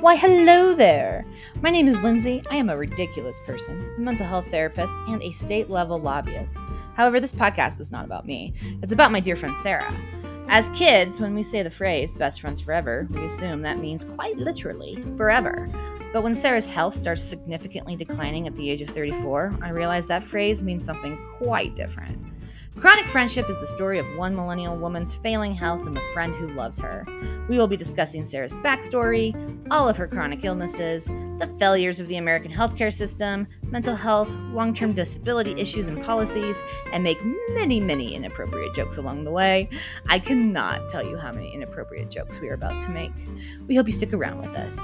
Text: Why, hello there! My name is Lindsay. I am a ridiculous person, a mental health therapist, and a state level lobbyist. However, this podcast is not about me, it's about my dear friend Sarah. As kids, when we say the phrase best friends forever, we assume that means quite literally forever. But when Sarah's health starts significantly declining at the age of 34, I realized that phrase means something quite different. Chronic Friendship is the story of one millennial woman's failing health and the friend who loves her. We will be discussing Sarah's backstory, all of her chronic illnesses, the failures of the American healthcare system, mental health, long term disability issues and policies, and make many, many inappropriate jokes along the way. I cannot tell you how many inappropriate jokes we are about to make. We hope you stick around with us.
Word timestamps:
Why, 0.00 0.14
hello 0.14 0.74
there! 0.74 1.26
My 1.60 1.70
name 1.70 1.88
is 1.88 2.00
Lindsay. 2.04 2.40
I 2.52 2.56
am 2.56 2.70
a 2.70 2.76
ridiculous 2.76 3.40
person, 3.44 3.94
a 3.96 4.00
mental 4.00 4.28
health 4.28 4.48
therapist, 4.48 4.94
and 5.08 5.20
a 5.20 5.32
state 5.32 5.70
level 5.70 5.98
lobbyist. 5.98 6.62
However, 6.94 7.18
this 7.18 7.32
podcast 7.32 7.80
is 7.80 7.90
not 7.90 8.04
about 8.04 8.24
me, 8.24 8.54
it's 8.80 8.92
about 8.92 9.10
my 9.10 9.18
dear 9.18 9.34
friend 9.34 9.56
Sarah. 9.56 9.92
As 10.46 10.70
kids, 10.70 11.18
when 11.18 11.34
we 11.34 11.42
say 11.42 11.64
the 11.64 11.70
phrase 11.70 12.14
best 12.14 12.40
friends 12.40 12.60
forever, 12.60 13.08
we 13.10 13.24
assume 13.24 13.60
that 13.62 13.80
means 13.80 14.04
quite 14.04 14.36
literally 14.36 15.04
forever. 15.16 15.68
But 16.12 16.22
when 16.22 16.34
Sarah's 16.34 16.68
health 16.68 16.94
starts 16.94 17.20
significantly 17.20 17.96
declining 17.96 18.46
at 18.46 18.54
the 18.54 18.70
age 18.70 18.82
of 18.82 18.90
34, 18.90 19.58
I 19.60 19.70
realized 19.70 20.06
that 20.08 20.22
phrase 20.22 20.62
means 20.62 20.84
something 20.84 21.18
quite 21.38 21.74
different. 21.74 22.18
Chronic 22.80 23.06
Friendship 23.06 23.50
is 23.50 23.58
the 23.58 23.66
story 23.66 23.98
of 23.98 24.06
one 24.16 24.36
millennial 24.36 24.76
woman's 24.76 25.12
failing 25.12 25.52
health 25.52 25.84
and 25.84 25.96
the 25.96 26.10
friend 26.14 26.32
who 26.32 26.46
loves 26.54 26.78
her. 26.78 27.04
We 27.48 27.58
will 27.58 27.66
be 27.66 27.76
discussing 27.76 28.24
Sarah's 28.24 28.56
backstory, 28.58 29.34
all 29.68 29.88
of 29.88 29.96
her 29.96 30.06
chronic 30.06 30.44
illnesses, 30.44 31.06
the 31.06 31.52
failures 31.58 31.98
of 31.98 32.06
the 32.06 32.18
American 32.18 32.52
healthcare 32.52 32.92
system, 32.92 33.48
mental 33.62 33.96
health, 33.96 34.32
long 34.52 34.72
term 34.72 34.92
disability 34.92 35.60
issues 35.60 35.88
and 35.88 36.00
policies, 36.04 36.60
and 36.92 37.02
make 37.02 37.18
many, 37.50 37.80
many 37.80 38.14
inappropriate 38.14 38.74
jokes 38.74 38.96
along 38.96 39.24
the 39.24 39.32
way. 39.32 39.68
I 40.06 40.20
cannot 40.20 40.88
tell 40.88 41.04
you 41.04 41.16
how 41.16 41.32
many 41.32 41.52
inappropriate 41.52 42.12
jokes 42.12 42.40
we 42.40 42.48
are 42.48 42.54
about 42.54 42.80
to 42.82 42.90
make. 42.90 43.12
We 43.66 43.74
hope 43.74 43.86
you 43.86 43.92
stick 43.92 44.12
around 44.12 44.38
with 44.38 44.54
us. 44.54 44.78